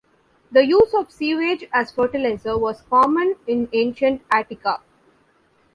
[0.51, 4.79] The use of sewage as fertilizer was common in ancient Attica.